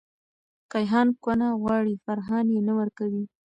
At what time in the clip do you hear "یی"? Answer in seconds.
2.53-2.61